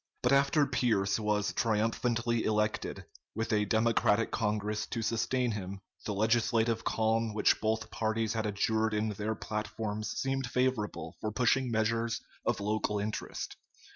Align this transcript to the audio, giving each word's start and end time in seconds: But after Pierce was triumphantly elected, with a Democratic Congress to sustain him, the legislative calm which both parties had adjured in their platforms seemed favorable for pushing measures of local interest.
But 0.23 0.31
after 0.31 0.65
Pierce 0.65 1.19
was 1.19 1.53
triumphantly 1.53 2.43
elected, 2.43 3.05
with 3.35 3.53
a 3.53 3.65
Democratic 3.65 4.31
Congress 4.31 4.87
to 4.87 5.03
sustain 5.03 5.51
him, 5.51 5.79
the 6.07 6.15
legislative 6.15 6.83
calm 6.83 7.35
which 7.35 7.61
both 7.61 7.91
parties 7.91 8.33
had 8.33 8.47
adjured 8.47 8.95
in 8.95 9.09
their 9.09 9.35
platforms 9.35 10.09
seemed 10.09 10.47
favorable 10.49 11.17
for 11.21 11.31
pushing 11.31 11.69
measures 11.69 12.19
of 12.43 12.59
local 12.59 12.97
interest. 12.97 13.57